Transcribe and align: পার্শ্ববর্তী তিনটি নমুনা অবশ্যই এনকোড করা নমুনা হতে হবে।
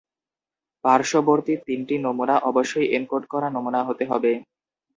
পার্শ্ববর্তী 0.83 1.53
তিনটি 1.67 1.95
নমুনা 2.05 2.35
অবশ্যই 2.49 2.87
এনকোড 2.95 3.23
করা 3.33 3.47
নমুনা 3.55 3.81
হতে 3.87 4.03
হবে। 4.11 4.31